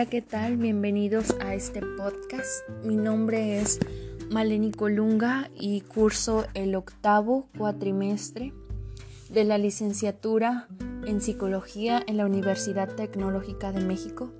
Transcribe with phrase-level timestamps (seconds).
[0.00, 0.56] Hola, ¿qué tal?
[0.56, 2.66] Bienvenidos a este podcast.
[2.82, 3.78] Mi nombre es
[4.30, 8.54] Maleni Colunga y curso el octavo cuatrimestre
[9.28, 10.68] de la licenciatura
[11.04, 14.32] en psicología en la Universidad Tecnológica de México.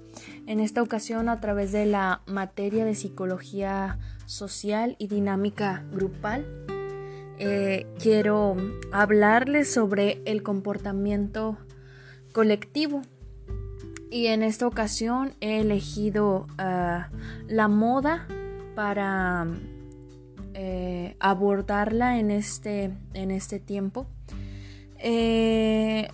[0.47, 6.47] En esta ocasión a través de la materia de psicología social y dinámica grupal.
[7.39, 8.57] Eh, quiero
[8.93, 11.59] hablarles sobre el comportamiento
[12.33, 13.03] colectivo
[14.11, 17.11] y en esta ocasión he elegido ah,
[17.49, 18.27] la moda
[18.75, 19.47] para
[20.55, 24.07] eh, abordarla en este, en este tiempo.
[24.99, 26.09] Eh,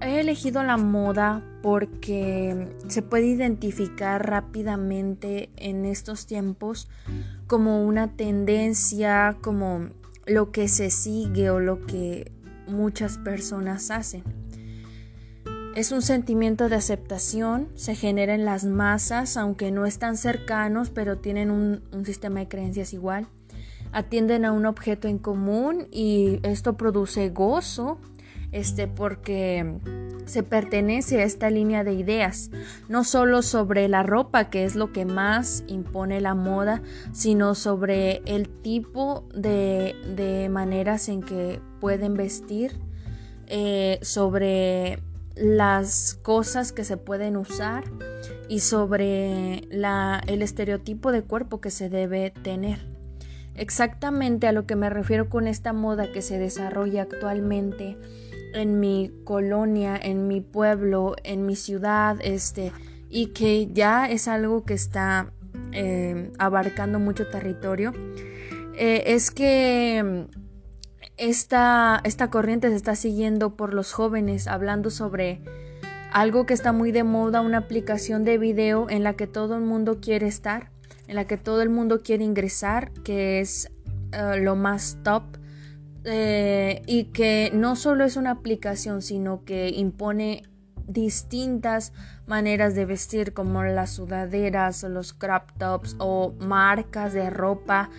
[0.00, 6.88] he elegido la moda porque se puede identificar rápidamente en estos tiempos
[7.46, 9.88] como una tendencia, como
[10.26, 12.30] lo que se sigue o lo que
[12.68, 14.24] muchas personas hacen.
[15.74, 21.18] Es un sentimiento de aceptación, se genera en las masas, aunque no están cercanos, pero
[21.18, 23.26] tienen un, sistema de creencias igual.
[23.90, 27.98] Atienden a un objeto en común y esto produce gozo,
[28.52, 29.80] este, porque
[30.26, 32.52] se pertenece a esta línea de ideas,
[32.88, 38.22] no solo sobre la ropa, que es lo que más impone la moda, sino sobre
[38.26, 42.78] el tipo de, maneras en que pueden vestir,
[43.48, 45.02] eh, sobre
[45.34, 47.84] las cosas que se pueden usar
[48.48, 52.86] y sobre el estereotipo de cuerpo que se debe tener.
[53.56, 57.96] Exactamente a lo que me refiero con esta moda que se desarrolla actualmente
[58.52, 62.72] en mi colonia, en mi pueblo, en mi ciudad, este,
[63.10, 65.32] y que ya es algo que está
[65.72, 67.92] eh, abarcando mucho territorio,
[68.76, 70.26] eh, es que
[71.16, 75.40] esta, esta corriente se está siguiendo por los jóvenes hablando sobre
[76.12, 79.62] algo que está muy de moda, una aplicación de video en la que todo el
[79.62, 80.70] mundo quiere estar,
[81.08, 83.70] en la que todo el mundo quiere ingresar, que es
[84.12, 85.24] eh, lo más top.
[86.06, 90.42] Eh, y que no solo es una aplicación, sino que impone
[90.86, 91.92] distintas
[92.26, 97.90] maneras de vestir como las sudaderas los crop tops o marcas de ropa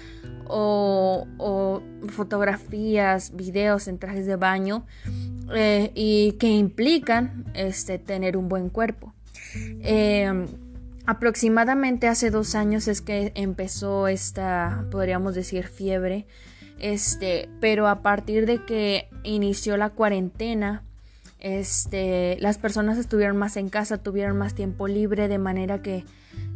[0.48, 4.86] o, fotografías, videos en trajes de baño
[5.54, 9.14] eh, y que implican este, tener un buen cuerpo.
[9.82, 10.46] Eh,
[11.06, 16.26] aproximadamente hace dos años es que empezó esta, podríamos decir, fiebre.
[16.78, 20.84] Este, pero a partir de que inició la cuarentena,
[21.46, 26.04] este, las personas estuvieron más en casa, tuvieron más tiempo libre, de manera que,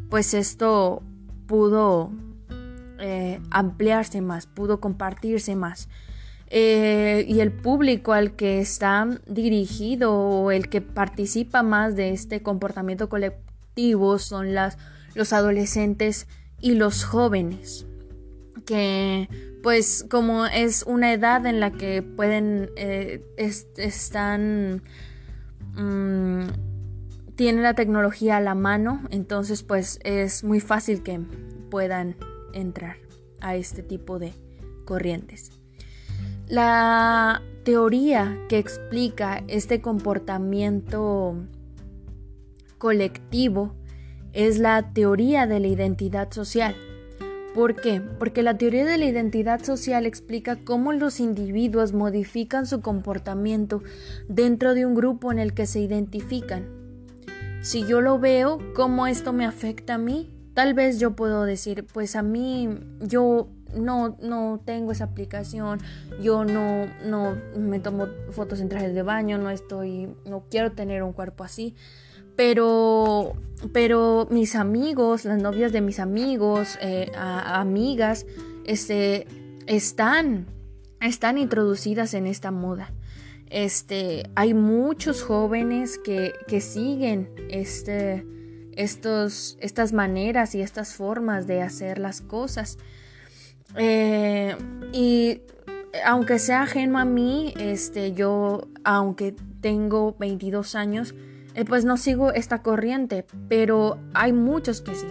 [0.09, 1.03] pues esto
[1.45, 2.09] pudo
[2.97, 5.89] eh, ampliarse más, pudo compartirse más.
[6.47, 12.41] Eh, y el público al que está dirigido o el que participa más de este
[12.41, 14.79] comportamiento colectivo son las,
[15.13, 16.25] los adolescentes
[16.59, 17.85] y los jóvenes
[18.69, 19.27] que
[19.63, 24.83] pues como es una edad en la que pueden eh, están
[25.73, 26.43] mm,
[27.35, 31.19] tienen la tecnología a la mano entonces pues es muy fácil que
[31.71, 32.15] puedan
[32.53, 32.97] entrar
[33.41, 34.33] a este tipo de
[34.85, 35.51] corrientes.
[36.47, 41.37] La teoría que explica este comportamiento
[42.77, 43.73] colectivo
[44.31, 46.75] es la teoría de la identidad social.
[47.59, 47.99] ¿Por qué?
[47.99, 53.83] Porque la teoría de la identidad social explica cómo los individuos modifican su comportamiento
[54.29, 56.69] dentro de un grupo en el que se identifican.
[57.61, 60.33] Si yo lo veo, ¿cómo esto me afecta a mí?
[60.53, 65.79] Tal vez yo puedo decir, pues a mí yo no, no tengo esa aplicación,
[66.21, 71.03] yo no, no me tomo fotos en trajes de baño, no estoy, no quiero tener
[71.03, 71.75] un cuerpo así.
[72.39, 73.33] Pero,
[73.73, 78.25] pero mis amigos, las novias de mis amigos, eh, amigas,
[78.63, 79.27] este,
[79.67, 80.45] están,
[81.01, 82.93] están introducidas en esta moda.
[83.47, 88.25] Este, hay muchos jóvenes que, que siguen este,
[88.71, 92.77] estos, estas maneras y estas formas de hacer las cosas.
[93.75, 94.55] Eh,
[94.93, 95.41] y
[96.05, 101.13] aunque sea ajeno a mí, este, yo, aunque tengo 22 años,
[101.55, 105.07] eh, pues no sigo esta corriente, pero hay muchos que sí.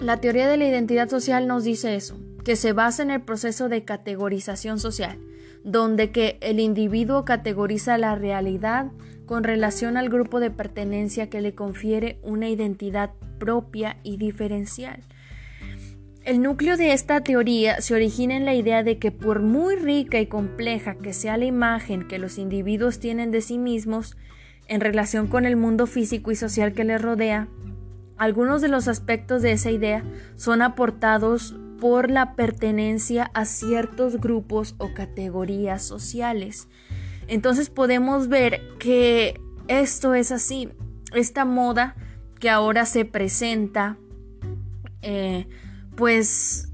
[0.00, 3.68] La teoría de la identidad social nos dice eso, que se basa en el proceso
[3.68, 5.18] de categorización social,
[5.62, 8.92] donde que el individuo categoriza la realidad
[9.26, 15.02] con relación al grupo de pertenencia que le confiere una identidad propia y diferencial.
[16.24, 20.20] El núcleo de esta teoría se origina en la idea de que por muy rica
[20.20, 24.16] y compleja que sea la imagen que los individuos tienen de sí mismos,
[24.70, 27.48] en relación con el mundo físico y social que le rodea,
[28.16, 30.04] algunos de los aspectos de esa idea
[30.36, 36.68] son aportados por la pertenencia a ciertos grupos o categorías sociales.
[37.26, 40.68] Entonces podemos ver que esto es así.
[41.12, 41.96] Esta moda
[42.38, 43.96] que ahora se presenta,
[45.02, 45.48] eh,
[45.96, 46.68] pues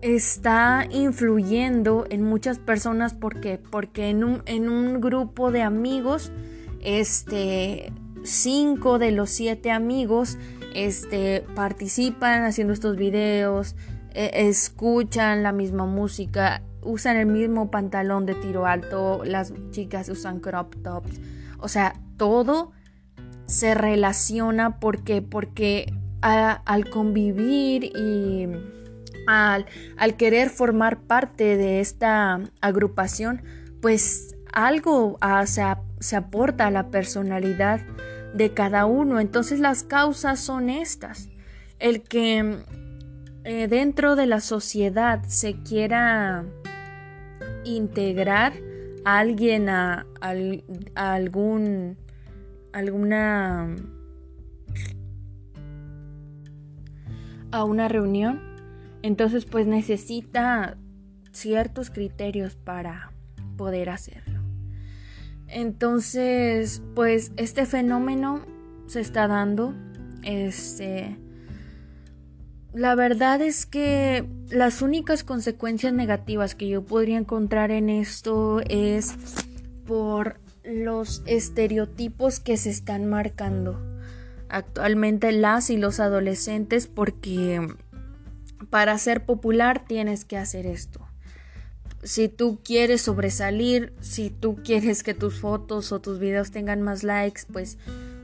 [0.00, 6.32] está influyendo en muchas personas porque porque en un, en un grupo de amigos
[6.86, 7.92] este
[8.22, 10.38] cinco de los siete amigos
[10.74, 13.76] este participan haciendo estos videos
[14.14, 20.40] e, escuchan la misma música usan el mismo pantalón de tiro alto las chicas usan
[20.40, 21.20] crop tops.
[21.58, 22.72] O sea todo
[23.46, 28.48] se relaciona porque porque al convivir y
[29.26, 29.66] al,
[30.16, 33.42] querer formar parte de esta agrupación,
[33.80, 35.44] pues algo ah,
[35.98, 37.80] se, aporta a la personalidad
[38.34, 39.20] de cada uno.
[39.20, 41.28] Entonces las causas son estas.
[41.78, 42.58] El que
[43.44, 46.44] eh, dentro de la sociedad se quiera
[47.64, 48.52] integrar
[49.04, 51.96] a alguien a, a algún
[52.72, 53.74] alguna
[57.50, 58.40] a una reunión
[59.02, 60.76] entonces pues necesita
[61.30, 63.12] ciertos criterios para
[63.56, 64.25] poder hacerlo.
[65.48, 68.40] Entonces pues este fenómeno
[68.86, 69.74] se está dando.
[70.22, 71.16] Este,
[72.72, 79.14] la verdad es que las únicas consecuencias negativas que yo podría encontrar en esto es
[79.86, 83.80] por los estereotipos que se están marcando
[84.48, 87.66] actualmente las y los adolescentes porque
[88.70, 91.05] para ser popular tienes que hacer esto.
[92.02, 97.02] Si tú quieres sobresalir, si tú quieres que tus fotos o tus videos tengan más
[97.02, 97.78] likes, pues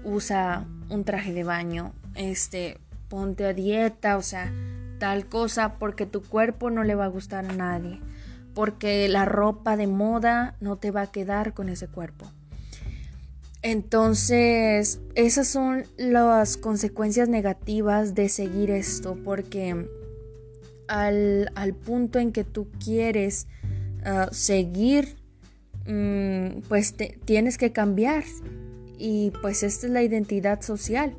[0.05, 2.79] usa un traje de baño, este,
[3.09, 4.53] ponte a dieta, o sea,
[4.99, 8.01] tal cosa, porque tu cuerpo no le va a gustar a nadie,
[8.55, 12.31] porque la ropa de moda no te va a quedar con ese cuerpo.
[13.63, 19.89] Entonces, esas son las consecuencias negativas de seguir esto, porque
[20.89, 23.47] al, punto en que tú quieres
[24.31, 25.17] seguir,
[25.87, 26.95] mm, pues
[27.25, 28.25] tienes que cambiar.
[28.99, 31.17] Y pues esta es la identidad social.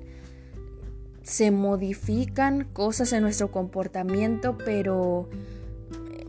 [1.21, 5.29] Se modifican cosas en nuestro comportamiento, pero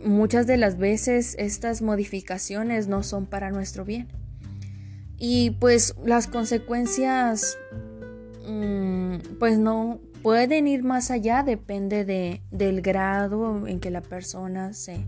[0.04, 4.08] muchas de las veces estas modificaciones no son para nuestro bien.
[5.18, 7.56] Y pues las consecuencias,
[8.46, 14.72] mm, pues no, pueden ir más allá, depende de, del grado en que la persona
[14.72, 15.06] se,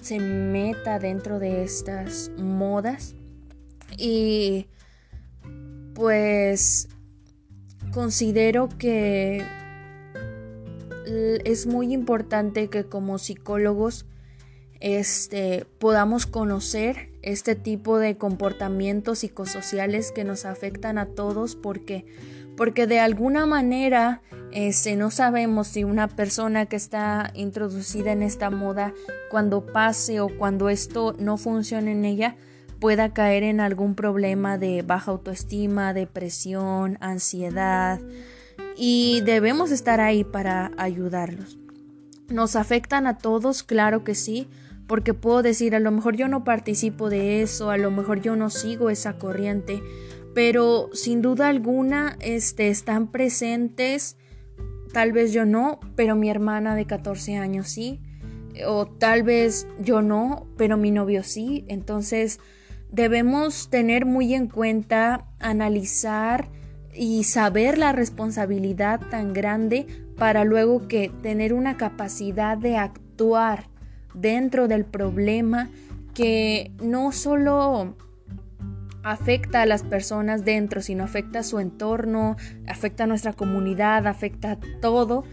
[0.00, 3.14] se meta dentro de estas modas.
[3.96, 4.66] Y
[5.94, 6.88] pues
[7.92, 9.44] considero que
[11.44, 14.06] es muy importante que como psicólogos
[14.80, 22.06] este, podamos conocer este tipo de comportamientos psicosociales que nos afectan a todos porque
[22.60, 24.20] porque de alguna manera
[24.52, 28.92] este, no sabemos si una persona que está introducida en esta moda
[29.30, 32.36] cuando pase o cuando esto no funcione en ella
[32.78, 37.98] pueda caer en algún problema de baja autoestima, depresión, ansiedad
[38.76, 41.58] y debemos estar ahí para ayudarlos.
[42.28, 43.62] ¿Nos afectan a todos?
[43.62, 44.48] Claro que sí,
[44.86, 48.36] porque puedo decir, a lo mejor yo no participo de eso, a lo mejor yo
[48.36, 49.82] no sigo esa corriente,
[50.34, 54.16] pero sin duda alguna este, están presentes,
[54.92, 58.00] tal vez yo no, pero mi hermana de 14 años sí,
[58.66, 62.40] o tal vez yo no, pero mi novio sí, entonces
[62.90, 66.48] debemos tener muy en cuenta, analizar
[66.94, 73.68] y saber la responsabilidad tan grande para luego que tener una capacidad de actuar
[74.14, 75.70] dentro del problema
[76.14, 77.94] que no solo
[79.02, 84.52] afecta a las personas dentro, sino afecta a su entorno, afecta a nuestra comunidad, afecta
[84.52, 85.24] a todo.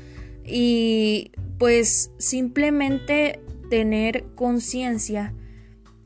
[0.45, 5.33] Y pues simplemente tener conciencia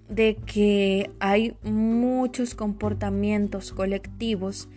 [0.09, 4.67] de que hay muchos comportamientos colectivos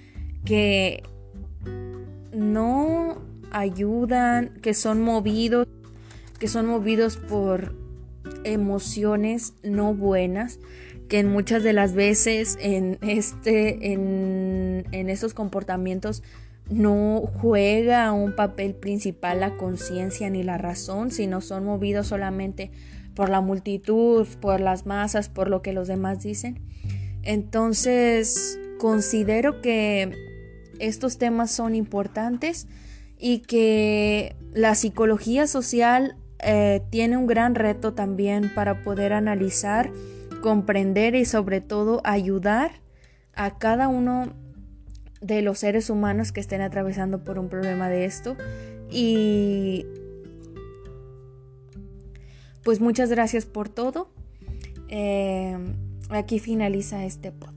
[0.44, 1.02] que
[2.32, 5.66] no ayudan, que son movidos,
[6.38, 7.74] que son movidos por
[8.44, 10.60] emociones no buenas,
[11.08, 16.22] que en muchas de las veces en este en, en esos comportamientos
[16.70, 22.70] no juega un papel principal la conciencia ni la razón, sino son movidos solamente
[23.14, 26.60] por la multitud, por las masas, por lo que los demás dicen.
[27.22, 30.12] Entonces, considero que
[30.78, 32.66] estos temas son importantes
[33.18, 39.90] y que la psicología social eh, tiene un gran reto también para poder analizar,
[40.44, 42.72] comprender y sobre todo ayudar
[43.32, 44.34] a cada uno
[45.22, 48.36] de los seres humanos que estén atravesando por un problema de esto.
[48.90, 49.86] Y
[52.62, 54.10] pues muchas gracias por todo.
[54.88, 55.56] Eh,
[56.10, 57.53] aquí finaliza este podcast.